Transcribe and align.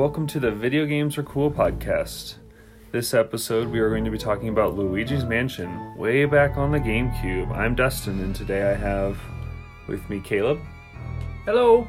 Welcome 0.00 0.26
to 0.28 0.40
the 0.40 0.50
Video 0.50 0.86
Games 0.86 1.18
Are 1.18 1.22
Cool 1.22 1.50
podcast. 1.50 2.36
This 2.90 3.12
episode, 3.12 3.68
we 3.68 3.80
are 3.80 3.90
going 3.90 4.06
to 4.06 4.10
be 4.10 4.16
talking 4.16 4.48
about 4.48 4.74
Luigi's 4.74 5.26
Mansion, 5.26 5.94
way 5.94 6.24
back 6.24 6.56
on 6.56 6.72
the 6.72 6.78
GameCube. 6.78 7.54
I'm 7.54 7.74
Dustin, 7.74 8.18
and 8.20 8.34
today 8.34 8.70
I 8.70 8.72
have 8.72 9.18
with 9.88 10.08
me 10.08 10.18
Caleb 10.20 10.58
Hello. 11.44 11.86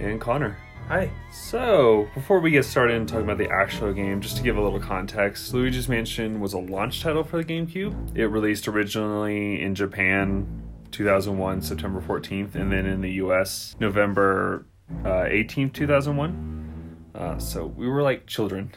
and 0.00 0.20
Connor. 0.20 0.58
Hi. 0.88 1.08
So, 1.30 2.08
before 2.14 2.40
we 2.40 2.50
get 2.50 2.64
started 2.64 2.96
and 2.96 3.08
talk 3.08 3.22
about 3.22 3.38
the 3.38 3.48
actual 3.48 3.92
game, 3.92 4.20
just 4.20 4.36
to 4.38 4.42
give 4.42 4.56
a 4.56 4.60
little 4.60 4.80
context, 4.80 5.54
Luigi's 5.54 5.88
Mansion 5.88 6.40
was 6.40 6.52
a 6.52 6.58
launch 6.58 7.00
title 7.00 7.22
for 7.22 7.36
the 7.40 7.44
GameCube. 7.44 8.16
It 8.16 8.26
released 8.26 8.66
originally 8.66 9.62
in 9.62 9.76
Japan 9.76 10.64
2001, 10.90 11.62
September 11.62 12.00
14th, 12.00 12.56
and 12.56 12.72
then 12.72 12.86
in 12.86 13.02
the 13.02 13.12
US, 13.12 13.76
November 13.78 14.66
uh, 15.04 15.26
18th, 15.30 15.72
2001. 15.74 16.45
Uh, 17.16 17.38
so 17.38 17.66
we 17.66 17.88
were 17.88 18.02
like 18.02 18.26
children 18.26 18.72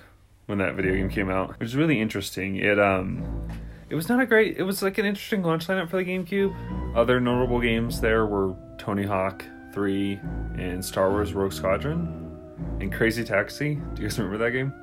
when 0.45 0.57
that 0.59 0.75
video 0.75 0.93
game 0.93 1.09
came 1.09 1.29
out, 1.29 1.59
which 1.59 1.67
is 1.69 1.75
really 1.75 1.99
interesting. 1.99 2.55
It 2.55 2.79
um, 2.79 3.47
it 3.89 3.95
was 3.95 4.07
not 4.07 4.19
a 4.21 4.25
great. 4.25 4.57
It 4.57 4.63
was 4.63 4.81
like 4.81 4.97
an 4.97 5.05
interesting 5.05 5.43
launch 5.43 5.67
lineup 5.67 5.89
for 5.89 5.97
the 5.97 6.05
GameCube. 6.05 6.95
Other 6.95 7.19
notable 7.19 7.59
games 7.59 7.99
there 7.99 8.25
were 8.25 8.55
Tony 8.77 9.03
Hawk 9.03 9.43
3 9.73 10.19
and 10.57 10.83
Star 10.83 11.09
Wars 11.09 11.33
Rogue 11.33 11.53
Squadron 11.53 12.37
and 12.79 12.91
Crazy 12.93 13.23
Taxi. 13.23 13.75
Do 13.75 14.01
you 14.01 14.07
guys 14.07 14.17
remember 14.17 14.43
that 14.43 14.51
game? 14.51 14.73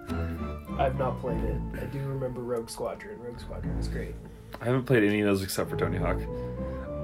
I've 0.79 0.98
not 0.98 1.20
played 1.20 1.43
it. 1.43 1.61
I 1.81 1.87
do 1.87 2.01
remember 2.01 2.43
Rogue 2.43 2.69
Squadron. 2.69 3.19
Rogue 3.20 3.41
Squadron 3.41 3.77
is 3.79 3.89
great. 3.89 4.15
I 4.61 4.67
haven't 4.67 4.85
played 4.85 5.03
any 5.03 5.20
of 5.20 5.27
those 5.27 5.43
except 5.43 5.70
for 5.70 5.77
Tony 5.77 5.98
Hawk, 5.98 6.19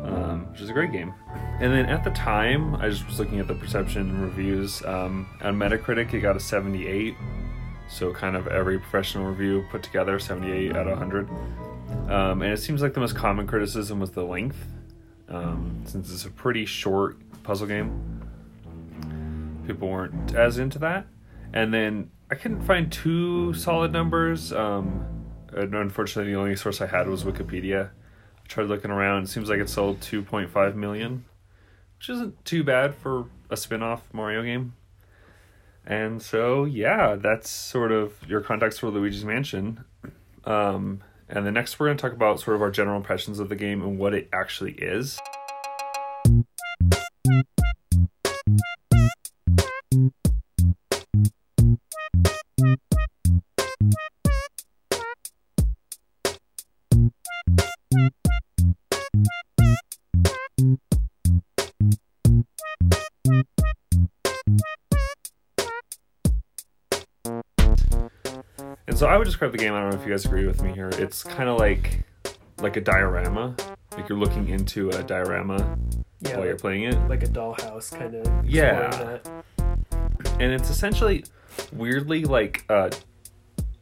um, 0.05 0.50
which 0.50 0.61
is 0.61 0.70
a 0.70 0.72
great 0.72 0.92
game. 0.92 1.14
And 1.61 1.72
then 1.72 1.86
at 1.86 2.05
the 2.05 2.11
time, 2.11 2.75
I 2.77 2.89
just 2.89 3.06
was 3.06 3.19
looking 3.19 3.41
at 3.41 3.47
the 3.47 3.55
perception 3.55 4.20
reviews. 4.20 4.84
Um, 4.84 5.28
on 5.42 5.56
Metacritic, 5.56 6.12
it 6.12 6.20
got 6.20 6.36
a 6.36 6.41
78. 6.41 7.14
So 7.89 8.12
kind 8.12 8.36
of 8.36 8.47
every 8.48 8.78
professional 8.78 9.27
review 9.27 9.64
put 9.70 9.83
together, 9.83 10.19
78 10.19 10.77
out 10.77 10.89
of 10.89 10.98
100. 10.98 11.28
Um, 12.11 12.42
and 12.42 12.53
it 12.53 12.59
seems 12.59 12.83
like 12.83 12.94
the 12.94 13.00
most 13.00 13.14
common 13.14 13.47
criticism 13.47 14.00
was 14.00 14.11
the 14.11 14.25
length, 14.25 14.56
um, 15.28 15.83
since 15.84 16.12
it's 16.12 16.25
a 16.25 16.31
pretty 16.31 16.64
short 16.64 17.19
puzzle 17.42 17.66
game. 17.66 18.22
People 19.66 19.89
weren't 19.89 20.34
as 20.34 20.59
into 20.59 20.78
that. 20.81 21.06
And 21.53 21.72
then 21.72 22.11
I 22.31 22.34
couldn't 22.34 22.62
find 22.62 22.91
two 22.91 23.53
solid 23.55 23.92
numbers. 23.92 24.53
Um, 24.53 25.27
unfortunately, 25.53 26.33
the 26.33 26.39
only 26.39 26.56
source 26.56 26.81
I 26.81 26.87
had 26.87 27.06
was 27.09 27.25
Wikipedia. 27.25 27.91
Tried 28.53 28.67
looking 28.67 28.91
around. 28.91 29.31
Seems 29.31 29.48
like 29.48 29.61
it 29.61 29.70
sold 29.70 30.00
2.5 30.00 30.75
million, 30.75 31.25
which 31.97 32.11
isn't 32.11 32.45
too 32.45 32.62
bad 32.62 32.94
for 32.94 33.25
a 33.48 33.56
spin 33.56 33.83
off 33.83 34.03
Mario 34.12 34.42
game. 34.42 34.75
And 35.86 36.20
so, 36.20 36.67
yeah, 36.67 37.14
that's 37.14 37.48
sort 37.48 37.92
of 37.92 38.12
your 38.28 38.42
context 38.42 38.81
for 38.81 38.91
Luigi's 38.91 39.25
Mansion. 39.25 39.83
Um, 40.44 41.00
and 41.31 41.47
the 41.47 41.50
next, 41.50 41.81
we're 41.81 41.86
going 41.86 41.97
to 41.97 42.03
talk 42.03 42.12
about 42.12 42.41
sort 42.41 42.55
of 42.55 42.61
our 42.61 42.70
general 42.70 42.98
impressions 42.98 43.41
of 43.41 43.48
the 43.48 43.56
game 43.56 43.81
and 43.81 43.98
what 43.98 44.12
it 44.12 44.28
actually 44.34 44.72
is. 44.72 45.19
Describe 69.42 69.58
the 69.58 69.58
game. 69.58 69.75
I 69.75 69.80
don't 69.80 69.91
know 69.91 69.97
if 70.00 70.06
you 70.06 70.12
guys 70.12 70.25
agree 70.25 70.47
with 70.47 70.62
me 70.62 70.72
here. 70.72 70.88
It's 70.98 71.25
kind 71.25 71.48
of 71.48 71.58
like 71.58 72.04
like 72.60 72.76
a 72.76 72.80
diorama. 72.80 73.56
Like 73.97 74.08
you're 74.08 74.19
looking 74.19 74.48
into 74.48 74.91
a 74.91 75.03
diorama 75.03 75.76
Yeah, 76.20 76.36
while 76.36 76.47
you're 76.47 76.56
playing 76.56 76.84
it. 76.84 76.94
like 77.08 77.25
a 77.25 77.26
dollhouse 77.26 77.91
kind 77.97 78.14
of. 78.14 78.47
Yeah. 78.48 78.88
That. 78.91 79.28
and 80.38 80.52
it's 80.52 80.70
essentially 80.70 81.25
weirdly 81.72 82.25
like 82.25 82.64
uh, 82.69 82.91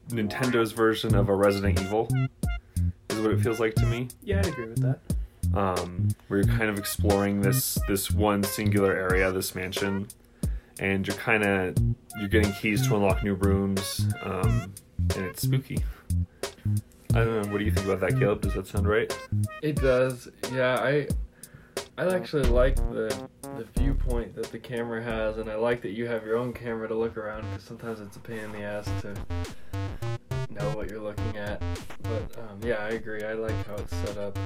Nintendo's 0.09 0.73
version 0.73 1.15
of 1.15 1.29
a 1.29 1.35
Resident 1.35 1.79
Evil 1.79 2.09
is 3.11 3.21
what 3.21 3.31
it 3.33 3.41
feels 3.43 3.61
like 3.61 3.75
to 3.75 3.87
me. 3.87 4.09
Yeah, 4.23 4.39
I'd 4.39 4.47
agree 4.47 4.67
with 4.69 4.81
that. 4.81 4.99
Um, 5.53 6.09
where 6.29 6.41
you're 6.41 6.57
kind 6.57 6.71
of 6.71 6.79
exploring 6.79 7.43
this 7.43 7.79
this 7.87 8.11
one 8.11 8.43
singular 8.45 8.95
area, 8.97 9.31
this 9.31 9.55
mansion, 9.55 10.09
and 10.81 11.07
you're 11.07 11.17
kind 11.17 11.45
of 11.45 11.77
you're 12.19 12.29
getting 12.29 12.53
keys 12.55 12.87
to 12.89 12.97
unlock 12.97 13.23
new 13.23 13.35
rooms, 13.35 14.07
um, 14.23 14.73
and 15.15 15.27
it's 15.27 15.43
spooky. 15.43 15.85
I 17.13 17.25
don't 17.25 17.43
know. 17.43 17.53
What 17.53 17.59
do 17.59 17.65
you 17.65 17.71
think 17.71 17.87
about 17.87 18.01
that, 18.01 18.19
Caleb? 18.19 18.41
Does 18.41 18.55
that 18.55 18.67
sound 18.67 18.89
right? 18.89 19.17
It 19.63 19.77
does. 19.77 20.29
Yeah, 20.53 20.77
I 20.81 21.07
I 21.99 22.15
actually 22.15 22.45
like 22.45 22.77
the 22.77 23.15
the 23.57 23.67
viewpoint 23.79 24.35
that 24.37 24.51
the 24.51 24.59
camera 24.59 25.03
has, 25.03 25.37
and 25.37 25.51
I 25.51 25.57
like 25.57 25.83
that 25.83 25.91
you 25.91 26.07
have 26.07 26.25
your 26.25 26.37
own 26.37 26.53
camera 26.53 26.89
to 26.89 26.95
look 26.95 27.17
around 27.17 27.43
because 27.51 27.63
sometimes 27.63 28.01
it's 28.01 28.17
a 28.17 28.21
pain 28.21 28.39
in 28.39 28.53
the 28.53 28.63
ass 28.63 28.87
to 29.03 29.15
know 30.51 30.71
what 30.71 30.89
you're 30.89 31.03
looking 31.03 31.37
at. 31.37 31.63
But 32.03 32.39
um, 32.39 32.61
yeah, 32.63 32.77
I 32.77 32.91
agree. 32.91 33.23
I 33.23 33.35
like 33.35 33.67
how 33.67 33.75
it's 33.75 33.95
set 33.97 34.17
up. 34.17 34.39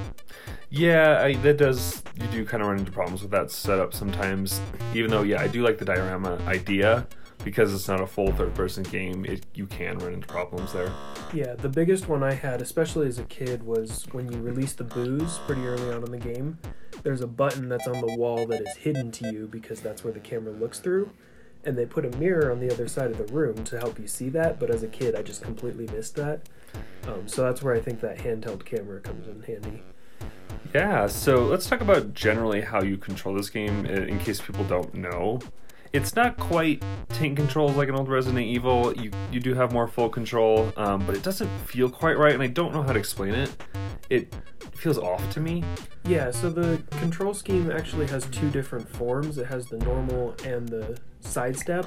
Yeah, 0.77 1.23
I, 1.23 1.35
that 1.37 1.57
does. 1.57 2.03
You 2.21 2.27
do 2.29 2.45
kind 2.45 2.61
of 2.61 2.69
run 2.69 2.79
into 2.79 2.91
problems 2.91 3.23
with 3.23 3.31
that 3.31 3.53
setup 3.53 3.95
sometimes. 3.95 4.61
Even 4.93 5.09
though, 5.09 5.23
yeah, 5.23 5.41
I 5.41 5.47
do 5.47 5.63
like 5.63 5.79
the 5.79 5.85
diorama 5.85 6.37
idea 6.47 7.07
because 7.45 7.73
it's 7.73 7.87
not 7.87 8.01
a 8.01 8.07
full 8.09 8.33
third-person 8.33 8.83
game. 8.85 9.25
It 9.25 9.47
you 9.55 9.67
can 9.67 9.99
run 9.99 10.15
into 10.15 10.27
problems 10.27 10.73
there. 10.73 10.91
Yeah, 11.33 11.55
the 11.55 11.69
biggest 11.69 12.09
one 12.09 12.25
I 12.25 12.33
had, 12.33 12.61
especially 12.61 13.07
as 13.07 13.21
a 13.21 13.25
kid, 13.25 13.63
was 13.63 14.07
when 14.11 14.33
you 14.33 14.41
release 14.41 14.73
the 14.73 14.83
Boos 14.83 15.39
pretty 15.47 15.65
early 15.65 15.93
on 15.93 16.03
in 16.03 16.11
the 16.11 16.19
game. 16.19 16.59
There's 17.05 17.21
a 17.21 17.29
button 17.29 17.69
that's 17.69 17.87
on 17.87 18.01
the 18.01 18.17
wall 18.17 18.45
that 18.47 18.61
is 18.61 18.77
hidden 18.77 19.13
to 19.13 19.33
you 19.33 19.47
because 19.47 19.81
that's 19.81 20.03
where 20.03 20.13
the 20.13 20.21
camera 20.21 20.53
looks 20.53 20.81
through. 20.81 21.11
And 21.63 21.79
they 21.79 21.87
put 21.87 22.05
a 22.05 22.17
mirror 22.19 22.51
on 22.51 22.59
the 22.59 22.73
other 22.73 22.89
side 22.89 23.13
of 23.13 23.19
the 23.19 23.33
room 23.33 23.63
to 23.65 23.79
help 23.79 24.01
you 24.01 24.09
see 24.09 24.29
that, 24.31 24.59
but 24.59 24.71
as 24.71 24.83
a 24.83 24.89
kid, 24.89 25.15
I 25.15 25.23
just 25.23 25.41
completely 25.41 25.87
missed 25.87 26.17
that. 26.17 26.49
Um, 27.07 27.29
so 27.29 27.43
that's 27.43 27.63
where 27.63 27.75
I 27.75 27.81
think 27.81 28.01
that 28.01 28.19
handheld 28.19 28.65
camera 28.65 29.01
comes 29.01 29.29
in 29.29 29.43
handy. 29.43 29.83
Yeah, 30.75 31.07
so 31.07 31.45
let's 31.45 31.69
talk 31.69 31.83
about 31.83 32.15
generally 32.15 32.61
how 32.61 32.83
you 32.83 32.97
control 32.97 33.37
this 33.37 33.49
game 33.49 33.87
in 33.87 34.19
case 34.19 34.41
people 34.41 34.65
don't 34.65 34.93
know. 34.93 35.39
It's 35.93 36.17
not 36.17 36.37
quite 36.37 36.83
tank 37.11 37.37
controls 37.37 37.77
like 37.77 37.89
an 37.89 37.95
old 37.95 38.09
Resident 38.09 38.45
Evil. 38.45 38.93
You 38.97 39.13
you 39.31 39.39
do 39.39 39.55
have 39.55 39.73
more 39.73 39.87
full 39.87 40.09
control, 40.09 40.73
um, 40.77 41.07
but 41.07 41.15
it 41.15 41.23
doesn't 41.23 41.49
feel 41.67 41.89
quite 41.89 42.19
right, 42.19 42.35
and 42.35 42.43
I 42.43 42.49
don't 42.49 42.75
know 42.75 42.83
how 42.83 42.93
to 42.93 42.99
explain 42.99 43.35
it. 43.35 43.57
It 44.11 44.35
feels 44.75 44.99
off 44.99 45.31
to 45.35 45.41
me. 45.41 45.63
Yeah, 46.07 46.33
so 46.33 46.51
the 46.51 46.83
control 46.99 47.35
scheme 47.35 47.71
actually 47.71 48.09
has 48.09 48.27
two 48.27 48.51
different 48.51 48.89
forms. 48.89 49.39
It 49.39 49.47
has 49.47 49.69
the 49.69 49.79
normal 49.79 50.35
and 50.45 50.69
the 50.69 50.99
sidestep. 51.21 51.87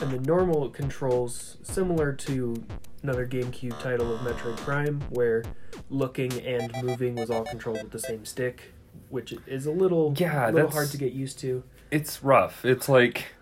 And 0.00 0.10
the 0.10 0.20
normal 0.20 0.70
controls 0.70 1.58
similar 1.62 2.12
to 2.14 2.64
another 3.02 3.26
GameCube 3.26 3.78
title 3.80 4.14
of 4.14 4.20
Metroid 4.20 4.56
Prime, 4.58 5.00
where 5.10 5.44
looking 5.90 6.32
and 6.40 6.72
moving 6.82 7.16
was 7.16 7.30
all 7.30 7.44
controlled 7.44 7.82
with 7.82 7.92
the 7.92 7.98
same 7.98 8.24
stick, 8.24 8.72
which 9.10 9.34
is 9.46 9.66
a 9.66 9.70
little 9.70 10.14
Yeah, 10.16 10.50
little 10.50 10.70
hard 10.70 10.88
to 10.90 10.96
get 10.96 11.12
used 11.12 11.38
to. 11.40 11.62
It's 11.90 12.22
rough. 12.22 12.64
It's 12.64 12.88
like, 12.88 13.34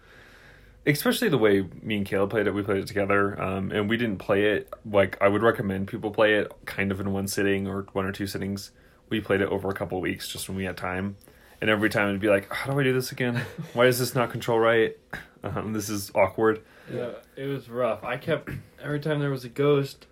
especially 0.85 1.29
the 1.29 1.39
way 1.39 1.65
me 1.81 1.99
and 1.99 2.07
Caleb 2.07 2.31
played 2.31 2.49
it. 2.49 2.55
We 2.55 2.63
played 2.63 2.79
it 2.79 2.89
together, 2.89 3.41
um, 3.41 3.71
and 3.71 3.89
we 3.89 3.97
didn't 3.97 4.19
play 4.19 4.47
it 4.47 4.73
like 4.85 5.17
I 5.21 5.29
would 5.29 5.43
recommend 5.43 5.87
people 5.87 6.11
play 6.11 6.35
it 6.35 6.53
kind 6.65 6.91
of 6.91 7.01
in 7.01 7.13
one 7.13 7.29
sitting 7.29 7.69
or 7.69 7.87
one 7.93 8.05
or 8.05 8.13
two 8.13 8.27
sittings. 8.27 8.73
We 9.11 9.21
played 9.21 9.41
it 9.41 9.49
over 9.49 9.71
a 9.71 9.75
couple 9.75 10.01
weeks 10.01 10.29
just 10.29 10.49
when 10.49 10.57
we 10.57 10.65
had 10.65 10.77
time, 10.77 11.17
and 11.61 11.71
every 11.71 11.91
time 11.91 12.09
it'd 12.09 12.21
be 12.21 12.29
like, 12.29 12.53
"How 12.53 12.73
do 12.73 12.79
I 12.79 12.83
do 12.83 12.93
this 12.93 13.13
again? 13.13 13.43
Why 13.73 13.87
is 13.87 13.99
this 13.99 14.15
not 14.15 14.31
control 14.31 14.59
right? 14.59 14.97
Um, 15.41 15.73
this 15.73 15.89
is 15.89 16.11
awkward." 16.17 16.63
Yeah, 16.93 17.13
it 17.37 17.47
was 17.47 17.69
rough. 17.69 18.03
I 18.03 18.17
kept 18.17 18.51
every 18.83 18.99
time 18.99 19.21
there 19.21 19.31
was 19.31 19.45
a 19.45 19.49
ghost, 19.49 20.07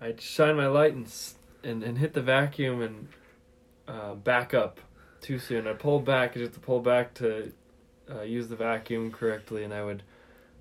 I'd 0.00 0.18
shine 0.18 0.56
my 0.56 0.66
light 0.66 0.94
and 0.94 1.06
and, 1.62 1.82
and 1.82 1.98
hit 1.98 2.14
the 2.14 2.22
vacuum 2.22 2.80
and 2.80 3.08
uh, 3.86 4.14
back 4.14 4.54
up 4.54 4.80
too 5.20 5.38
soon. 5.38 5.66
I'd 5.68 5.78
pull 5.78 6.00
back 6.00 6.34
and 6.34 6.42
just 6.42 6.54
to 6.54 6.60
pull 6.60 6.80
back 6.80 7.12
to 7.14 7.52
uh, 8.10 8.22
use 8.22 8.48
the 8.48 8.56
vacuum 8.56 9.10
correctly, 9.10 9.64
and 9.64 9.72
I 9.72 9.84
would 9.84 10.02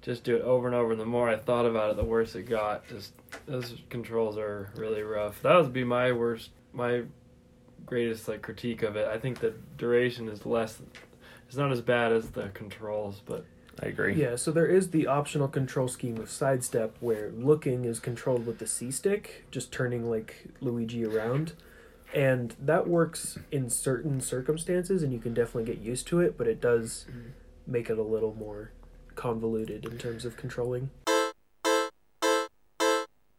just 0.01 0.24
do 0.24 0.36
it 0.36 0.42
over 0.42 0.68
and 0.68 0.75
over. 0.75 0.92
And 0.92 1.01
the 1.01 1.06
more 1.06 1.30
I 1.30 1.38
thought 1.38 1.66
about 1.66 1.92
it, 1.92 1.95
the 1.95 2.04
worse 2.04 2.36
it 2.36 2.44
got. 2.44 2.88
Just 2.88 3.13
those 3.45 3.75
controls 3.89 4.38
are 4.38 4.72
really 4.75 5.04
rough. 5.04 5.42
That 5.42 5.56
would 5.56 5.74
be 5.74 5.84
my 5.84 6.12
worst, 6.12 6.50
my 6.74 7.04
greatest 7.86 8.28
like 8.28 8.42
critique 8.42 8.83
of 8.83 8.95
it. 8.95 9.07
I 9.07 9.18
think 9.18 9.39
the 9.39 9.54
duration 9.78 10.28
is 10.30 10.45
less. 10.45 10.81
It's 11.48 11.57
not 11.57 11.72
as 11.72 11.81
bad 11.81 12.13
as 12.13 12.30
the 12.30 12.50
controls, 12.50 13.22
but 13.25 13.45
I 13.81 13.88
agree. 13.88 14.13
Yeah, 14.13 14.36
so 14.36 14.51
there 14.51 14.68
is 14.68 14.92
the 14.92 15.07
optional 15.07 15.48
control 15.48 15.88
scheme 15.88 16.18
of 16.18 16.30
sidestep 16.30 16.95
where 17.00 17.31
looking 17.31 17.86
is 17.86 18.00
controlled 18.00 18.45
with 18.45 18.60
the 18.60 18.68
C 18.68 18.92
stick, 18.92 19.45
just 19.51 19.72
turning 19.72 20.10
like 20.10 20.48
Luigi 20.60 21.06
around. 21.06 21.54
And 22.13 22.56
that 22.60 22.88
works 22.88 23.39
in 23.51 23.69
certain 23.69 24.19
circumstances 24.19 25.01
and 25.01 25.13
you 25.13 25.19
can 25.19 25.34
definitely 25.34 25.74
get 25.74 25.81
used 25.81 26.07
to 26.07 26.19
it, 26.19 26.38
but 26.38 26.48
it 26.48 26.60
does 26.60 27.06
make 27.66 27.89
it 27.89 27.98
a 27.98 28.04
little 28.04 28.36
more 28.36 28.72
convoluted 29.16 29.86
in 29.86 29.98
terms 29.98 30.25
of 30.25 30.36
controlling. 30.36 30.89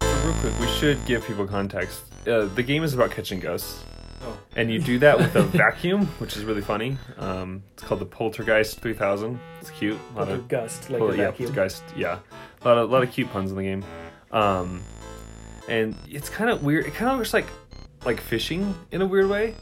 So 0.02 0.22
real 0.24 0.34
quick, 0.40 0.58
we 0.58 0.66
should 0.68 1.04
give 1.04 1.26
people 1.26 1.46
context. 1.46 2.02
Uh, 2.26 2.46
the 2.46 2.62
game 2.62 2.82
is 2.82 2.94
about 2.94 3.10
catching 3.10 3.40
ghosts. 3.40 3.84
Oh. 4.24 4.38
And 4.56 4.70
you 4.70 4.78
do 4.78 4.98
that 5.00 5.18
with 5.18 5.34
a 5.34 5.42
vacuum, 5.42 6.06
which 6.18 6.36
is 6.36 6.44
really 6.44 6.60
funny. 6.60 6.96
Um, 7.18 7.62
it's 7.72 7.82
called 7.82 8.00
the 8.00 8.06
Poltergust 8.06 8.80
3000. 8.80 9.38
It's 9.60 9.70
cute. 9.70 9.98
A 10.14 10.18
lot 10.18 10.28
of 10.28 10.48
gust 10.48 10.90
like 10.90 11.00
a 11.00 11.16
yeah, 11.16 11.30
vacuum. 11.30 11.52
Poltergust. 11.52 11.82
Yeah, 11.96 12.18
a 12.62 12.68
lot 12.68 12.78
of 12.78 12.90
a 12.90 12.92
lot 12.92 13.02
of 13.02 13.10
cute 13.10 13.30
puns 13.30 13.50
in 13.50 13.56
the 13.56 13.62
game. 13.62 13.84
Um, 14.30 14.82
and 15.68 15.96
it's 16.08 16.28
kind 16.28 16.50
of 16.50 16.62
weird. 16.62 16.86
It 16.86 16.94
kind 16.94 17.10
of 17.10 17.18
looks 17.18 17.34
like 17.34 17.46
like 18.04 18.20
fishing 18.20 18.74
in 18.90 19.02
a 19.02 19.06
weird 19.06 19.28
way, 19.28 19.54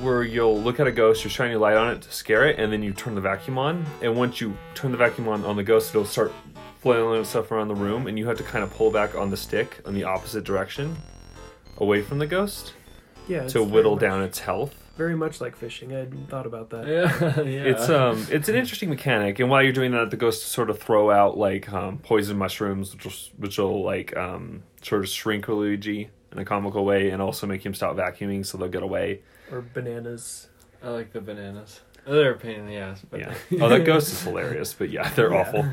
where 0.00 0.22
you'll 0.22 0.60
look 0.60 0.80
at 0.80 0.86
a 0.86 0.92
ghost, 0.92 1.24
you 1.24 1.30
shine 1.30 1.50
your 1.50 1.60
light 1.60 1.76
on 1.76 1.92
it 1.92 2.02
to 2.02 2.12
scare 2.12 2.46
it, 2.46 2.58
and 2.58 2.72
then 2.72 2.82
you 2.82 2.92
turn 2.92 3.14
the 3.14 3.20
vacuum 3.20 3.58
on. 3.58 3.84
And 4.02 4.16
once 4.16 4.40
you 4.40 4.56
turn 4.74 4.92
the 4.92 4.98
vacuum 4.98 5.28
on 5.28 5.44
on 5.44 5.56
the 5.56 5.62
ghost, 5.62 5.90
it'll 5.90 6.04
start 6.04 6.32
flailing 6.80 7.20
itself 7.20 7.50
around 7.50 7.68
the 7.68 7.74
room, 7.74 8.06
and 8.06 8.18
you 8.18 8.26
have 8.26 8.38
to 8.38 8.44
kind 8.44 8.62
of 8.62 8.72
pull 8.74 8.90
back 8.90 9.14
on 9.14 9.30
the 9.30 9.36
stick 9.36 9.80
in 9.86 9.94
the 9.94 10.04
opposite 10.04 10.44
direction, 10.44 10.96
away 11.78 12.02
from 12.02 12.18
the 12.18 12.26
ghost, 12.26 12.74
Yeah, 13.28 13.44
to 13.48 13.58
very 13.60 13.64
whittle 13.70 13.92
much- 13.92 14.00
down 14.00 14.22
its 14.22 14.38
health. 14.40 14.74
Very 14.96 15.14
much 15.14 15.42
like 15.42 15.56
fishing. 15.56 15.92
I 15.94 15.98
hadn't 15.98 16.30
thought 16.30 16.46
about 16.46 16.70
that. 16.70 16.86
Yeah, 16.86 17.40
yeah. 17.42 17.64
It's 17.64 17.88
um, 17.90 18.26
it's 18.30 18.48
an 18.48 18.54
interesting 18.56 18.88
mechanic, 18.88 19.38
and 19.40 19.50
while 19.50 19.62
you're 19.62 19.72
doing 19.74 19.92
that, 19.92 20.10
the 20.10 20.16
ghosts 20.16 20.46
sort 20.46 20.70
of 20.70 20.78
throw 20.78 21.10
out 21.10 21.36
like 21.36 21.70
um, 21.70 21.98
poison 21.98 22.38
mushrooms, 22.38 22.94
which 22.94 23.04
will, 23.04 23.12
which 23.36 23.58
will 23.58 23.84
like 23.84 24.16
um, 24.16 24.62
sort 24.80 25.02
of 25.02 25.08
shrink 25.10 25.48
Luigi 25.48 26.08
in 26.32 26.38
a 26.38 26.46
comical 26.46 26.84
way, 26.86 27.10
and 27.10 27.20
also 27.20 27.46
make 27.46 27.64
him 27.66 27.74
stop 27.74 27.94
vacuuming, 27.94 28.46
so 28.46 28.56
they'll 28.56 28.68
get 28.68 28.82
away. 28.82 29.20
Or 29.52 29.60
bananas. 29.60 30.48
I 30.82 30.88
like 30.88 31.12
the 31.12 31.20
bananas. 31.20 31.80
They're 32.06 32.32
a 32.32 32.38
pain 32.38 32.60
in 32.60 32.66
the 32.66 32.76
ass, 32.76 33.02
but 33.10 33.20
Yeah. 33.20 33.34
Oh, 33.60 33.68
that 33.68 33.84
ghost 33.84 34.12
is 34.12 34.22
hilarious, 34.22 34.72
but 34.72 34.88
yeah, 34.90 35.10
they're 35.10 35.32
Yeah. 35.32 35.40
awful. 35.40 35.66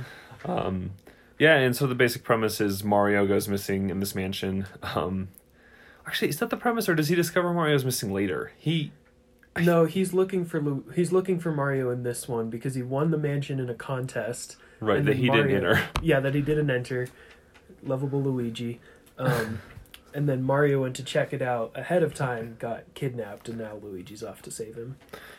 Um, 0.44 0.92
yeah, 1.40 1.56
and 1.56 1.74
so 1.76 1.88
the 1.88 1.96
basic 1.96 2.24
premise 2.24 2.60
is 2.60 2.84
Mario 2.84 3.26
goes 3.26 3.48
missing 3.48 3.90
in 3.90 4.00
this 4.02 4.16
mansion. 4.16 4.66
Um, 4.82 5.30
actually, 6.08 6.30
is 6.30 6.40
that 6.40 6.50
the 6.50 6.58
premise, 6.58 6.88
or 6.90 6.96
does 6.96 7.08
he 7.10 7.16
discover 7.16 7.54
Mario's 7.54 7.86
missing 7.86 8.12
later? 8.14 8.52
He 8.58 8.92
No, 9.60 9.86
he's 9.86 10.14
looking 10.14 10.46
for 10.46 10.62
Lu- 10.62 10.86
he's 10.96 11.12
looking 11.12 11.40
for 11.40 11.52
Mario 11.52 11.90
in 11.92 12.04
this 12.04 12.28
one 12.28 12.50
because 12.50 12.76
he 12.76 12.82
won 12.84 13.12
the 13.12 13.18
mansion 13.18 13.60
in 13.60 13.70
a 13.70 13.76
contest. 13.76 14.58
right 14.80 15.04
that 15.06 15.16
he 15.16 15.30
didn't 15.30 15.52
enter. 15.52 15.82
Yeah, 16.02 16.20
that 16.20 16.36
he 16.36 16.42
didn't 16.42 16.70
enter. 16.70 17.08
Lovable 17.84 18.22
Luigi. 18.22 18.80
Um, 19.18 19.60
and 20.14 20.28
then 20.30 20.44
Mario 20.44 20.82
went 20.82 20.96
to 20.98 21.04
check 21.04 21.34
it 21.34 21.42
out 21.42 21.72
ahead 21.76 22.04
of 22.04 22.14
time, 22.14 22.56
got 22.60 22.94
kidnapped, 22.94 23.50
and 23.50 23.58
now 23.58 23.80
Luigi's 23.82 24.24
off 24.24 24.42
to 24.44 24.52
save 24.52 24.76
him. 24.76 24.98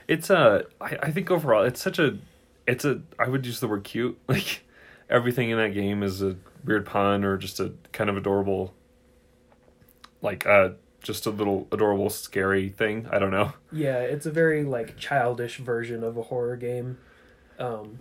It's 0.08 0.30
a. 0.30 0.64
I, 0.80 0.96
I 1.02 1.10
think 1.10 1.30
overall, 1.30 1.64
it's 1.64 1.80
such 1.80 1.98
a. 1.98 2.18
It's 2.66 2.84
a. 2.84 3.00
I 3.18 3.28
would 3.28 3.44
use 3.46 3.60
the 3.60 3.68
word 3.68 3.84
cute. 3.84 4.18
Like 4.28 4.62
everything 5.10 5.50
in 5.50 5.58
that 5.58 5.74
game 5.74 6.02
is 6.02 6.22
a 6.22 6.36
weird 6.64 6.86
pun 6.86 7.24
or 7.24 7.36
just 7.36 7.60
a 7.60 7.72
kind 7.92 8.08
of 8.08 8.16
adorable. 8.16 8.72
Like 10.24 10.46
uh, 10.46 10.70
just 11.02 11.26
a 11.26 11.30
little 11.30 11.68
adorable, 11.70 12.10
scary 12.10 12.70
thing. 12.70 13.06
I 13.12 13.18
don't 13.20 13.30
know. 13.30 13.52
Yeah, 13.70 13.98
it's 13.98 14.24
a 14.24 14.30
very 14.30 14.62
like 14.64 14.96
childish 14.96 15.58
version 15.58 16.02
of 16.04 16.16
a 16.16 16.22
horror 16.22 16.56
game. 16.56 16.98
Um, 17.58 17.98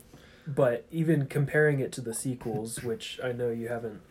but 0.47 0.85
even 0.91 1.25
comparing 1.25 1.79
it 1.79 1.91
to 1.93 2.01
the 2.01 2.13
sequels, 2.13 2.83
which 2.83 3.19
I 3.23 3.31
know 3.31 3.49
you 3.49 3.67
haven't 3.69 4.01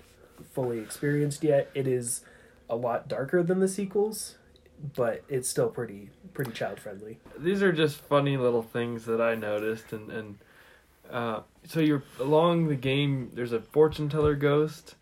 fully 0.52 0.80
experienced 0.80 1.44
yet, 1.44 1.70
it 1.74 1.86
is 1.86 2.22
a 2.68 2.74
lot 2.76 3.06
darker 3.08 3.42
than 3.42 3.60
the 3.60 3.68
sequels, 3.68 4.36
but 4.96 5.22
it's 5.28 5.48
still 5.48 5.68
pretty 5.68 6.10
pretty 6.34 6.50
child 6.50 6.80
friendly. 6.80 7.18
these 7.38 7.62
are 7.62 7.72
just 7.72 8.00
funny 8.00 8.36
little 8.36 8.62
things 8.62 9.04
that 9.04 9.20
I 9.20 9.34
noticed, 9.36 9.92
and 9.92 10.10
and 10.10 10.38
uh, 11.10 11.40
so 11.66 11.80
you're 11.80 12.02
along 12.18 12.68
the 12.68 12.76
game. 12.76 13.30
There's 13.34 13.52
a 13.52 13.60
fortune 13.60 14.08
teller 14.08 14.34
ghost, 14.34 14.96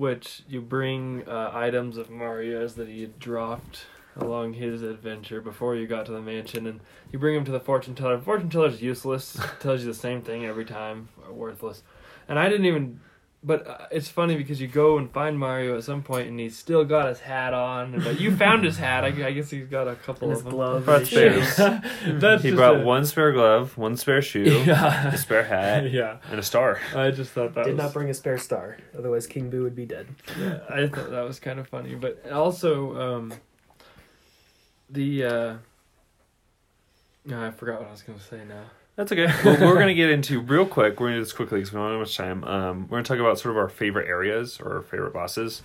which 0.00 0.42
you 0.48 0.62
bring 0.62 1.22
uh, 1.28 1.50
items 1.52 1.98
of 1.98 2.08
Mario's 2.08 2.74
that 2.74 2.88
he 2.88 3.02
had 3.02 3.18
dropped 3.18 3.84
along 4.16 4.54
his 4.54 4.80
adventure 4.80 5.42
before 5.42 5.76
you 5.76 5.86
got 5.86 6.06
to 6.06 6.12
the 6.12 6.22
mansion, 6.22 6.66
and 6.66 6.80
you 7.12 7.18
bring 7.18 7.36
him 7.36 7.44
to 7.44 7.52
the 7.52 7.60
fortune 7.60 7.94
teller. 7.94 8.18
Fortune 8.18 8.48
teller's 8.48 8.80
useless; 8.80 9.38
tells 9.60 9.82
you 9.82 9.86
the 9.86 9.94
same 9.94 10.22
thing 10.22 10.46
every 10.46 10.64
time, 10.64 11.10
worthless. 11.30 11.82
And 12.26 12.38
I 12.38 12.48
didn't 12.48 12.64
even. 12.64 13.00
But 13.42 13.66
uh, 13.66 13.86
it's 13.90 14.08
funny 14.10 14.36
because 14.36 14.60
you 14.60 14.68
go 14.68 14.98
and 14.98 15.10
find 15.10 15.38
Mario 15.38 15.78
at 15.78 15.84
some 15.84 16.02
point, 16.02 16.28
and 16.28 16.38
he's 16.38 16.58
still 16.58 16.84
got 16.84 17.08
his 17.08 17.20
hat 17.20 17.54
on. 17.54 17.98
But 18.04 18.20
you 18.20 18.36
found 18.36 18.64
his 18.64 18.76
hat. 18.76 19.02
I, 19.02 19.06
I 19.28 19.32
guess 19.32 19.48
he's 19.48 19.66
got 19.66 19.88
a 19.88 19.94
couple 19.94 20.24
And 20.28 20.32
his 20.32 20.40
of 20.40 20.44
them. 20.44 20.52
glove, 20.54 20.84
That's 20.86 21.10
and 21.14 21.34
his 21.36 21.56
That's 22.20 22.42
he 22.42 22.50
brought 22.50 22.80
a- 22.80 22.84
one 22.84 23.06
spare 23.06 23.32
glove, 23.32 23.78
one 23.78 23.96
spare 23.96 24.20
shoe, 24.20 24.42
Yeah. 24.66 25.14
a 25.14 25.16
spare 25.16 25.44
hat, 25.44 25.90
yeah. 25.90 26.18
and 26.30 26.38
a 26.38 26.42
star. 26.42 26.80
I 26.94 27.10
just 27.12 27.32
thought 27.32 27.54
that 27.54 27.64
Did 27.64 27.76
was, 27.76 27.82
not 27.84 27.94
bring 27.94 28.10
a 28.10 28.14
spare 28.14 28.36
star, 28.36 28.76
otherwise 28.96 29.26
King 29.26 29.48
Boo 29.48 29.62
would 29.62 29.74
be 29.74 29.86
dead. 29.86 30.08
yeah, 30.38 30.58
I 30.68 30.86
thought 30.88 31.08
that 31.10 31.22
was 31.24 31.40
kind 31.40 31.58
of 31.58 31.66
funny, 31.66 31.94
but 31.94 32.30
also 32.30 32.94
um, 33.00 33.32
the 34.90 35.24
uh, 35.24 35.54
no, 37.24 37.42
I 37.46 37.50
forgot 37.52 37.78
what 37.80 37.88
I 37.88 37.92
was 37.92 38.02
gonna 38.02 38.20
say 38.20 38.42
now. 38.46 38.64
That's 39.00 39.12
okay. 39.12 39.32
well, 39.44 39.58
we're 39.60 39.78
gonna 39.78 39.94
get 40.04 40.10
into 40.10 40.40
real 40.40 40.66
quick. 40.66 41.00
We're 41.00 41.06
gonna 41.06 41.20
do 41.20 41.24
this 41.24 41.32
quickly 41.32 41.60
because 41.60 41.72
we 41.72 41.78
don't 41.78 41.90
have 41.90 42.00
much 42.00 42.14
time. 42.18 42.44
Um, 42.44 42.82
we're 42.82 42.98
gonna 42.98 43.04
talk 43.04 43.18
about 43.18 43.38
sort 43.38 43.52
of 43.52 43.56
our 43.56 43.70
favorite 43.70 44.06
areas 44.06 44.60
or 44.60 44.76
our 44.76 44.82
favorite 44.82 45.14
bosses. 45.14 45.62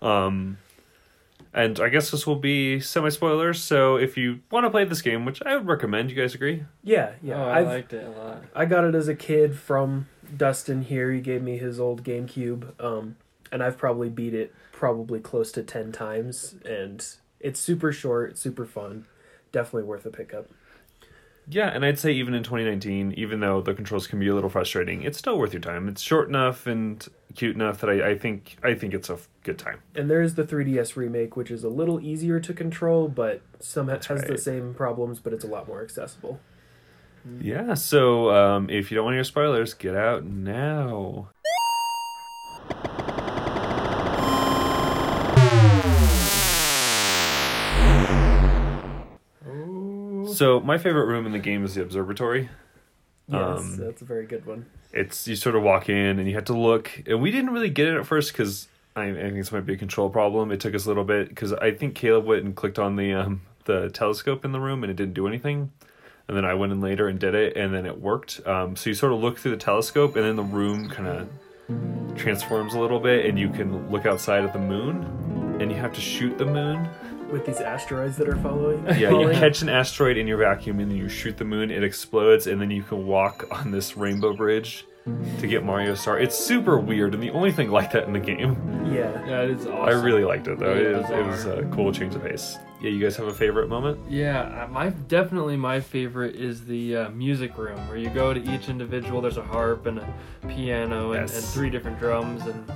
Um, 0.00 0.56
and 1.52 1.78
I 1.78 1.90
guess 1.90 2.10
this 2.10 2.26
will 2.26 2.36
be 2.36 2.80
semi 2.80 3.10
spoilers. 3.10 3.60
So 3.60 3.96
if 3.96 4.16
you 4.16 4.40
want 4.50 4.64
to 4.64 4.70
play 4.70 4.84
this 4.84 5.02
game, 5.02 5.26
which 5.26 5.42
I 5.42 5.56
would 5.56 5.66
recommend, 5.66 6.10
you 6.10 6.16
guys 6.16 6.34
agree? 6.34 6.64
Yeah, 6.82 7.12
yeah. 7.22 7.44
oh, 7.44 7.48
I 7.48 7.58
I've 7.58 7.66
liked 7.66 7.92
it 7.92 8.06
a 8.06 8.18
lot. 8.18 8.44
I 8.54 8.64
got 8.64 8.84
it 8.84 8.94
as 8.94 9.08
a 9.08 9.14
kid 9.14 9.58
from 9.58 10.08
Dustin 10.34 10.80
here. 10.80 11.12
He 11.12 11.20
gave 11.20 11.42
me 11.42 11.58
his 11.58 11.78
old 11.78 12.02
GameCube, 12.02 12.82
um, 12.82 13.16
and 13.52 13.62
I've 13.62 13.76
probably 13.76 14.08
beat 14.08 14.32
it 14.32 14.54
probably 14.72 15.20
close 15.20 15.52
to 15.52 15.62
ten 15.62 15.92
times. 15.92 16.54
And 16.64 17.06
it's 17.40 17.60
super 17.60 17.92
short, 17.92 18.38
super 18.38 18.64
fun, 18.64 19.04
definitely 19.52 19.82
worth 19.86 20.06
a 20.06 20.10
pickup. 20.10 20.48
Yeah, 21.50 21.68
and 21.68 21.84
I'd 21.84 21.98
say 21.98 22.12
even 22.12 22.32
in 22.32 22.44
2019, 22.44 23.14
even 23.16 23.40
though 23.40 23.60
the 23.60 23.74
controls 23.74 24.06
can 24.06 24.20
be 24.20 24.28
a 24.28 24.34
little 24.34 24.50
frustrating, 24.50 25.02
it's 25.02 25.18
still 25.18 25.36
worth 25.36 25.52
your 25.52 25.60
time. 25.60 25.88
It's 25.88 26.00
short 26.00 26.28
enough 26.28 26.66
and 26.66 27.06
cute 27.34 27.56
enough 27.56 27.80
that 27.80 27.90
I, 27.90 28.10
I 28.10 28.18
think 28.18 28.56
I 28.62 28.74
think 28.74 28.94
it's 28.94 29.10
a 29.10 29.14
f- 29.14 29.28
good 29.42 29.58
time. 29.58 29.80
And 29.94 30.08
there 30.08 30.22
is 30.22 30.36
the 30.36 30.44
3DS 30.44 30.94
remake, 30.94 31.36
which 31.36 31.50
is 31.50 31.64
a 31.64 31.68
little 31.68 32.00
easier 32.00 32.38
to 32.38 32.54
control, 32.54 33.08
but 33.08 33.42
some 33.58 33.86
That's 33.86 34.06
has 34.06 34.22
the 34.22 34.38
same 34.38 34.74
problems, 34.74 35.18
but 35.18 35.32
it's 35.32 35.44
a 35.44 35.48
lot 35.48 35.66
more 35.66 35.82
accessible. 35.82 36.40
Yeah. 37.40 37.74
So 37.74 38.30
um, 38.30 38.70
if 38.70 38.90
you 38.90 38.94
don't 38.94 39.04
want 39.04 39.16
your 39.16 39.24
spoilers, 39.24 39.74
get 39.74 39.96
out 39.96 40.24
now. 40.24 41.30
So 50.40 50.58
my 50.58 50.78
favorite 50.78 51.04
room 51.04 51.26
in 51.26 51.32
the 51.32 51.38
game 51.38 51.66
is 51.66 51.74
the 51.74 51.82
observatory. 51.82 52.48
Yes, 53.28 53.60
Um, 53.60 53.76
that's 53.76 54.00
a 54.00 54.06
very 54.06 54.24
good 54.24 54.46
one. 54.46 54.64
it's 54.90 55.28
you 55.28 55.36
sort 55.36 55.54
of 55.54 55.62
walk 55.62 55.90
in 55.90 56.18
and 56.18 56.26
you 56.26 56.34
have 56.34 56.46
to 56.46 56.54
look 56.54 56.90
and 57.06 57.20
we 57.20 57.30
didn't 57.30 57.50
really 57.50 57.68
get 57.68 57.88
it 57.88 57.98
at 57.98 58.06
first 58.06 58.32
because 58.32 58.66
I, 58.96 59.10
I 59.10 59.12
think 59.12 59.34
this 59.34 59.52
might 59.52 59.66
be 59.66 59.74
a 59.74 59.76
control 59.76 60.08
problem 60.08 60.50
it 60.50 60.58
took 60.58 60.74
us 60.74 60.86
a 60.86 60.88
little 60.88 61.04
bit 61.04 61.28
because 61.28 61.52
i 61.52 61.70
think 61.72 61.94
caleb 61.94 62.24
went 62.24 62.42
and 62.44 62.56
clicked 62.56 62.78
on 62.78 62.96
the 62.96 63.12
um 63.12 63.42
the 63.66 63.90
telescope 63.90 64.44
in 64.46 64.52
the 64.52 64.58
room 64.60 64.82
and 64.82 64.90
it 64.90 64.96
didn't 64.96 65.12
do 65.14 65.28
anything 65.28 65.70
and 66.26 66.36
then 66.36 66.44
i 66.46 66.54
went 66.54 66.72
in 66.72 66.80
later 66.80 67.06
and 67.06 67.20
did 67.20 67.34
it 67.34 67.54
and 67.56 67.72
then 67.74 67.84
it 67.84 68.00
worked 68.00 68.40
um 68.46 68.74
so 68.74 68.88
you 68.90 68.94
sort 68.94 69.12
of 69.12 69.20
look 69.20 69.36
through 69.38 69.52
the 69.52 69.64
telescope 69.70 70.16
and 70.16 70.24
then 70.24 70.36
the 70.36 70.42
room 70.42 70.88
kind 70.88 71.06
of 71.06 72.16
transforms 72.16 72.72
a 72.74 72.80
little 72.80 72.98
bit 72.98 73.26
and 73.26 73.38
you 73.38 73.50
can 73.50 73.88
look 73.92 74.06
outside 74.06 74.42
at 74.42 74.52
the 74.54 74.58
moon 74.58 75.04
and 75.60 75.70
you 75.70 75.76
have 75.76 75.92
to 75.92 76.00
shoot 76.00 76.36
the 76.38 76.46
moon 76.46 76.88
With 77.32 77.46
these 77.46 77.60
asteroids 77.60 78.16
that 78.16 78.28
are 78.28 78.36
following. 78.36 78.84
yeah, 78.98 79.10
you 79.10 79.30
catch 79.30 79.62
an 79.62 79.68
asteroid 79.68 80.16
in 80.16 80.26
your 80.26 80.38
vacuum 80.38 80.80
and 80.80 80.90
then 80.90 80.98
you 80.98 81.08
shoot 81.08 81.36
the 81.36 81.44
moon, 81.44 81.70
it 81.70 81.84
explodes, 81.84 82.46
and 82.46 82.60
then 82.60 82.70
you 82.70 82.82
can 82.82 83.06
walk 83.06 83.46
on 83.50 83.70
this 83.70 83.96
rainbow 83.96 84.32
bridge 84.34 84.84
to 85.38 85.46
get 85.46 85.64
Mario 85.64 85.94
Star. 85.94 86.18
It's 86.18 86.36
super 86.38 86.78
weird 86.78 87.14
and 87.14 87.22
the 87.22 87.30
only 87.30 87.52
thing 87.52 87.70
like 87.70 87.92
that 87.92 88.04
in 88.04 88.12
the 88.12 88.20
game. 88.20 88.56
Yeah. 88.92 89.26
Yeah, 89.26 89.42
it 89.42 89.50
is 89.50 89.66
awesome. 89.66 89.76
I 89.88 89.90
really 89.92 90.24
liked 90.24 90.46
it 90.48 90.58
though. 90.58 90.72
It, 90.72 90.78
Really 90.78 90.94
was, 91.02 91.10
it 91.10 91.26
was 91.26 91.44
a 91.46 91.62
cool 91.72 91.92
change 91.92 92.14
of 92.14 92.22
pace. 92.22 92.56
Yeah, 92.80 92.88
you 92.88 92.98
guys 92.98 93.14
have 93.16 93.26
a 93.26 93.34
favorite 93.34 93.68
moment? 93.68 93.98
Yeah, 94.08 94.64
uh, 94.64 94.68
my 94.68 94.88
definitely 94.88 95.56
my 95.58 95.80
favorite 95.80 96.34
is 96.34 96.64
the 96.64 96.96
uh, 96.96 97.10
music 97.10 97.58
room 97.58 97.78
where 97.88 97.98
you 97.98 98.08
go 98.08 98.32
to 98.32 98.40
each 98.54 98.70
individual. 98.70 99.20
There's 99.20 99.36
a 99.36 99.42
harp 99.42 99.84
and 99.84 99.98
a 99.98 100.14
piano 100.48 101.12
and, 101.12 101.28
Yes. 101.28 101.36
and 101.36 101.44
three 101.52 101.68
different 101.68 101.98
drums 101.98 102.40
and 102.46 102.70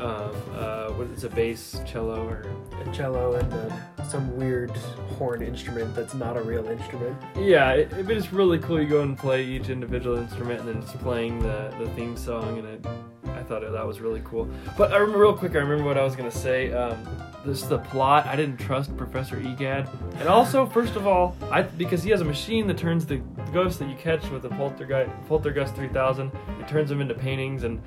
um, 0.00 0.32
uh, 0.54 0.88
what 0.92 1.08
is 1.08 1.24
a 1.24 1.28
bass, 1.28 1.78
cello, 1.86 2.26
or 2.26 2.46
A 2.86 2.90
cello 2.94 3.34
and 3.34 3.52
uh, 3.52 4.02
some 4.04 4.34
weird 4.34 4.70
horn 5.18 5.42
instrument 5.42 5.94
that's 5.94 6.14
not 6.14 6.38
a 6.38 6.42
real 6.42 6.66
instrument. 6.66 7.14
yeah. 7.36 7.72
It, 7.72 7.92
it- 7.92 8.06
but 8.06 8.16
it's 8.16 8.32
really 8.32 8.58
cool. 8.60 8.80
You 8.80 8.88
go 8.88 9.02
and 9.02 9.18
play 9.18 9.44
each 9.44 9.68
individual 9.68 10.16
instrument 10.16 10.60
and 10.60 10.68
then 10.70 10.78
it's 10.78 10.92
playing 10.92 11.38
the, 11.40 11.70
the 11.78 11.86
theme 11.90 12.16
song 12.16 12.58
and 12.58 12.66
it. 12.66 12.86
I 12.86 13.40
I 13.40 13.42
thought 13.42 13.60
that 13.62 13.86
was 13.86 14.00
really 14.00 14.22
cool. 14.24 14.48
But 14.78 14.92
I 14.92 14.96
remember 14.96 15.20
real 15.20 15.34
quick. 15.36 15.54
I 15.54 15.58
remember 15.58 15.84
what 15.84 15.96
I 15.98 16.02
was 16.04 16.14
gonna 16.16 16.30
say. 16.30 16.72
Um, 16.72 16.98
this 17.44 17.62
the 17.62 17.78
plot. 17.78 18.26
I 18.26 18.36
didn't 18.36 18.58
trust 18.58 18.96
Professor 18.96 19.38
Egad, 19.38 19.88
and 20.16 20.28
also 20.28 20.66
first 20.66 20.96
of 20.96 21.06
all, 21.06 21.36
I 21.50 21.62
because 21.62 22.02
he 22.02 22.10
has 22.10 22.20
a 22.20 22.24
machine 22.24 22.66
that 22.66 22.78
turns 22.78 23.06
the 23.06 23.16
ghosts 23.52 23.78
that 23.78 23.88
you 23.88 23.96
catch 23.96 24.28
with 24.30 24.42
the 24.42 24.50
Poltergust 24.50 25.10
Poltergust 25.28 25.74
3000. 25.74 26.30
It 26.60 26.68
turns 26.68 26.88
them 26.88 27.00
into 27.00 27.14
paintings, 27.14 27.64
and 27.64 27.82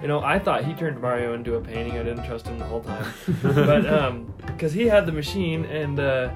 you 0.00 0.08
know 0.08 0.20
I 0.20 0.38
thought 0.38 0.64
he 0.64 0.74
turned 0.74 1.00
Mario 1.00 1.34
into 1.34 1.56
a 1.56 1.60
painting. 1.60 1.98
I 1.98 2.02
didn't 2.02 2.24
trust 2.24 2.46
him 2.46 2.58
the 2.58 2.64
whole 2.64 2.82
time, 2.82 3.12
but 3.42 3.86
um, 3.86 4.32
because 4.46 4.72
he 4.72 4.86
had 4.86 5.06
the 5.06 5.12
machine 5.12 5.64
and. 5.66 6.00
Uh, 6.00 6.30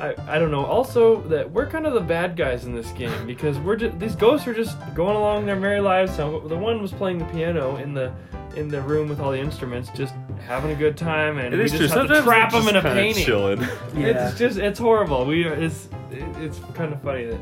I, 0.00 0.14
I 0.26 0.38
don't 0.38 0.50
know. 0.50 0.64
Also, 0.64 1.20
that 1.28 1.50
we're 1.50 1.66
kind 1.66 1.86
of 1.86 1.92
the 1.92 2.00
bad 2.00 2.34
guys 2.34 2.64
in 2.64 2.74
this 2.74 2.90
game 2.92 3.26
because 3.26 3.58
we're 3.58 3.76
just, 3.76 3.98
these 3.98 4.16
ghosts 4.16 4.48
are 4.48 4.54
just 4.54 4.78
going 4.94 5.14
along 5.14 5.44
their 5.44 5.56
merry 5.56 5.80
lives. 5.80 6.16
So 6.16 6.40
the 6.40 6.56
one 6.56 6.80
was 6.80 6.90
playing 6.90 7.18
the 7.18 7.26
piano 7.26 7.76
in 7.76 7.92
the 7.92 8.10
in 8.56 8.68
the 8.68 8.80
room 8.82 9.08
with 9.08 9.20
all 9.20 9.30
the 9.32 9.38
instruments, 9.38 9.90
just 9.94 10.14
having 10.46 10.70
a 10.70 10.74
good 10.74 10.96
time, 10.96 11.38
and 11.38 11.54
It 11.54 11.58
we 11.58 11.64
is 11.64 11.72
just 11.72 11.92
true. 11.92 12.02
have 12.06 12.10
to 12.10 12.22
trap 12.22 12.52
them 12.52 12.68
in 12.68 12.76
a 12.76 12.82
painting. 12.82 13.24
Chilling. 13.24 13.60
Yeah. 13.94 14.28
It's 14.30 14.38
just 14.38 14.58
it's 14.58 14.78
horrible. 14.78 15.24
We 15.26 15.44
are, 15.46 15.54
it's 15.54 15.88
it's 16.10 16.60
kind 16.74 16.92
of 16.92 17.00
funny 17.02 17.24
that 17.26 17.40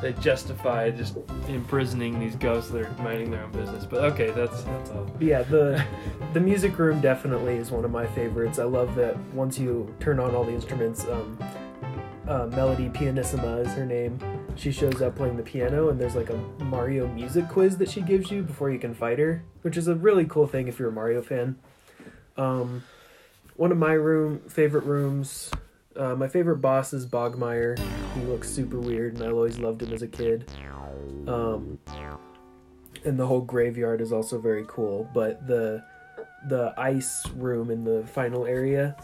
they 0.00 0.12
justify 0.14 0.90
just 0.90 1.16
imprisoning 1.48 2.18
these 2.18 2.34
ghosts 2.36 2.70
that 2.72 2.82
are 2.82 3.02
minding 3.02 3.30
their 3.30 3.42
own 3.44 3.52
business. 3.52 3.84
But 3.86 4.04
okay, 4.12 4.30
that's 4.32 4.62
that's 4.62 4.90
all. 4.90 5.06
Yeah, 5.20 5.42
the 5.42 5.84
the 6.32 6.40
music 6.40 6.78
room 6.78 7.00
definitely 7.00 7.54
is 7.56 7.70
one 7.70 7.84
of 7.84 7.90
my 7.90 8.06
favorites. 8.08 8.58
I 8.58 8.64
love 8.64 8.94
that 8.96 9.16
once 9.32 9.58
you 9.58 9.94
turn 10.00 10.18
on 10.20 10.34
all 10.34 10.44
the 10.44 10.52
instruments, 10.52 11.04
um, 11.06 11.38
uh, 12.28 12.46
Melody 12.46 12.88
Pianissima 12.88 13.64
is 13.66 13.72
her 13.74 13.86
name. 13.86 14.18
She 14.56 14.70
shows 14.70 15.00
up 15.02 15.16
playing 15.16 15.36
the 15.36 15.42
piano, 15.42 15.88
and 15.88 16.00
there's 16.00 16.14
like 16.14 16.30
a 16.30 16.36
Mario 16.64 17.08
music 17.08 17.48
quiz 17.48 17.78
that 17.78 17.88
she 17.90 18.00
gives 18.00 18.30
you 18.30 18.42
before 18.42 18.70
you 18.70 18.78
can 18.78 18.94
fight 18.94 19.18
her, 19.18 19.42
which 19.62 19.76
is 19.76 19.88
a 19.88 19.94
really 19.94 20.24
cool 20.24 20.46
thing 20.46 20.68
if 20.68 20.78
you're 20.78 20.90
a 20.90 20.92
Mario 20.92 21.22
fan. 21.22 21.56
Um, 22.36 22.84
one 23.56 23.72
of 23.72 23.78
my 23.78 23.92
room 23.92 24.40
favorite 24.48 24.84
rooms. 24.84 25.50
Uh, 25.96 26.14
my 26.14 26.28
favorite 26.28 26.56
boss 26.58 26.92
is 26.92 27.06
Bogmire. 27.06 27.78
He 28.14 28.20
looks 28.22 28.48
super 28.48 28.78
weird, 28.78 29.14
and 29.14 29.22
I 29.24 29.30
always 29.30 29.58
loved 29.58 29.82
him 29.82 29.92
as 29.92 30.02
a 30.02 30.08
kid. 30.08 30.50
Um, 31.26 31.78
and 33.04 33.18
the 33.18 33.26
whole 33.26 33.40
graveyard 33.40 34.00
is 34.00 34.12
also 34.12 34.38
very 34.38 34.64
cool. 34.68 35.08
But 35.12 35.46
the 35.46 35.84
the 36.48 36.74
ice 36.76 37.26
room 37.36 37.70
in 37.70 37.84
the 37.84 38.06
final 38.06 38.46
area 38.46 38.96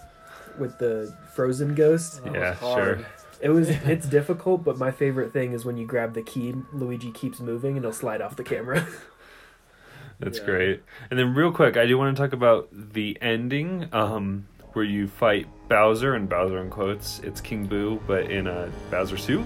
with 0.59 0.79
the 0.79 1.15
frozen 1.35 1.75
ghost, 1.75 2.21
Yeah, 2.33 2.57
sure. 2.59 2.99
It 3.41 3.51
was 3.51 3.69
it's 3.87 4.07
difficult. 4.07 4.65
But 4.65 4.79
my 4.79 4.91
favorite 4.91 5.33
thing 5.33 5.53
is 5.53 5.65
when 5.65 5.77
you 5.77 5.87
grab 5.87 6.15
the 6.15 6.23
key, 6.23 6.55
Luigi 6.73 7.11
keeps 7.13 7.41
moving 7.41 7.77
and 7.77 7.85
he'll 7.85 7.93
slide 7.93 8.21
off 8.21 8.37
the 8.37 8.45
camera. 8.45 8.87
That's 10.21 10.39
Yeah. 10.39 10.45
great. 10.47 10.83
And 11.11 11.19
then 11.19 11.35
real 11.35 11.53
quick, 11.53 11.77
I 11.77 11.87
do 11.87 11.97
want 11.97 12.17
to 12.17 12.21
talk 12.23 12.33
about 12.33 12.69
the 12.73 13.17
ending, 13.21 13.89
um, 13.93 14.49
where 14.73 14.85
you 14.85 15.07
fight 15.07 15.47
Bowser 15.69 16.15
and 16.15 16.29
Bowser 16.29 16.59
in 16.59 16.71
quotes. 16.71 17.21
It's 17.21 17.41
King 17.41 17.67
Boo, 17.67 18.01
but 18.07 18.31
in 18.31 18.47
a 18.49 18.71
Bowser 18.91 19.17
suit. 19.17 19.45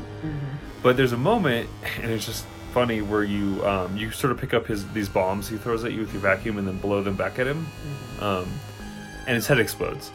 But 0.83 0.97
there's 0.97 1.13
a 1.13 1.17
moment, 1.19 1.69
and 2.01 2.11
it's 2.11 2.25
just 2.27 2.45
funny 2.73 3.03
where 3.03 3.23
you 3.23 3.65
um, 3.67 3.95
you 3.99 4.11
sort 4.11 4.33
of 4.33 4.39
pick 4.39 4.55
up 4.55 4.67
his 4.67 4.89
these 4.93 5.09
bombs 5.11 5.47
he 5.47 5.59
throws 5.59 5.85
at 5.85 5.93
you 5.93 6.01
with 6.01 6.13
your 6.15 6.23
vacuum 6.23 6.57
and 6.57 6.67
then 6.67 6.79
blow 6.79 7.03
them 7.03 7.15
back 7.17 7.39
at 7.39 7.47
him, 7.47 7.67
um, 8.21 8.47
and 9.27 9.35
his 9.37 9.47
head 9.47 9.59
explodes. 9.61 10.11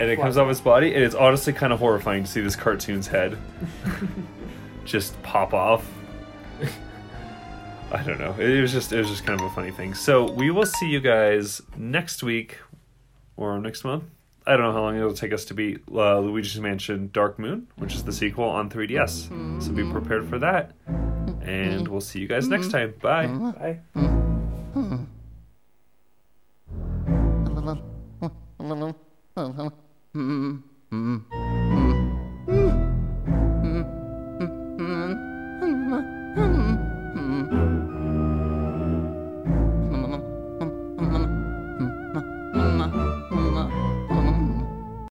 And 0.00 0.10
it 0.10 0.18
comes 0.18 0.36
off 0.36 0.48
his 0.48 0.60
body, 0.60 0.94
and 0.94 1.04
it's 1.04 1.14
honestly 1.14 1.52
kind 1.52 1.72
of 1.72 1.78
horrifying 1.78 2.24
to 2.24 2.30
see 2.30 2.40
this 2.40 2.56
cartoon's 2.56 3.06
head 3.06 3.38
just 4.84 5.20
pop 5.22 5.54
off. 5.54 5.86
I 7.92 8.02
don't 8.02 8.18
know. 8.18 8.34
It 8.38 8.60
was 8.60 8.72
just 8.72 8.92
it 8.92 8.98
was 8.98 9.08
just 9.08 9.24
kind 9.24 9.38
of 9.38 9.46
a 9.46 9.50
funny 9.50 9.70
thing. 9.70 9.92
So 9.94 10.30
we 10.32 10.50
will 10.50 10.64
see 10.64 10.88
you 10.88 11.00
guys 11.00 11.60
next 11.76 12.22
week 12.22 12.58
or 13.36 13.60
next 13.60 13.84
month. 13.84 14.04
I 14.46 14.52
don't 14.52 14.62
know 14.62 14.72
how 14.72 14.80
long 14.80 14.96
it'll 14.96 15.14
take 15.14 15.32
us 15.32 15.44
to 15.46 15.54
beat 15.54 15.82
uh, 15.92 16.18
Luigi's 16.18 16.58
Mansion 16.58 17.10
Dark 17.12 17.38
Moon, 17.38 17.68
which 17.76 17.94
is 17.94 18.02
the 18.02 18.12
sequel 18.12 18.44
on 18.44 18.70
3DS. 18.70 19.62
So 19.62 19.72
be 19.72 19.88
prepared 19.88 20.28
for 20.28 20.38
that. 20.40 20.72
And 20.86 21.82
mm-hmm. 21.82 21.92
we'll 21.92 22.00
see 22.00 22.18
you 22.18 22.26
guys 22.26 22.48
next 22.48 22.68
mm-hmm. 22.68 22.72
time. 22.72 22.94
Bye. 23.00 23.26
Mm-hmm. 23.26 24.10
Bye. 24.10 24.18